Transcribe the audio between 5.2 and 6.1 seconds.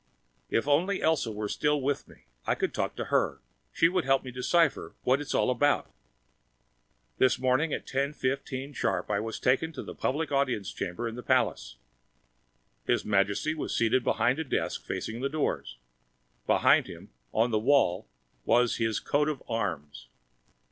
it's all about.